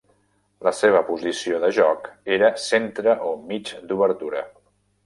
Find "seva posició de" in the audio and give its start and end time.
0.77-1.69